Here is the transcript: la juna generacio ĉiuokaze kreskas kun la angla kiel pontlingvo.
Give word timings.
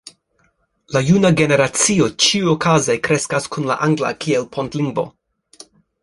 la 0.95 1.01
juna 1.09 1.29
generacio 1.41 2.07
ĉiuokaze 2.25 2.95
kreskas 3.07 3.45
kun 3.55 3.67
la 3.73 3.77
angla 3.89 4.13
kiel 4.25 4.47
pontlingvo. 4.57 5.05